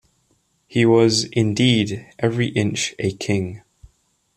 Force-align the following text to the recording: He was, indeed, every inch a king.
He 0.67 0.83
was, 0.83 1.25
indeed, 1.25 2.11
every 2.17 2.47
inch 2.47 2.95
a 2.97 3.11
king. 3.11 3.61